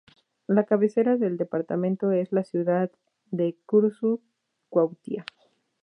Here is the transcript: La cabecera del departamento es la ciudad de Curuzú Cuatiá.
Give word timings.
La 0.47 0.65
cabecera 0.65 1.15
del 1.15 1.37
departamento 1.37 2.09
es 2.11 2.31
la 2.31 2.43
ciudad 2.43 2.89
de 3.29 3.55
Curuzú 3.67 4.19
Cuatiá. 4.67 5.27